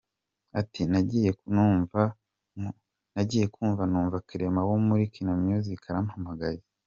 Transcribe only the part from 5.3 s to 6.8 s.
music arampamagaye.